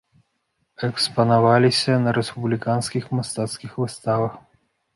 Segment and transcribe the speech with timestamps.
[0.87, 4.33] Экспанаваліся на рэспубліканскіх мастацкіх выставах.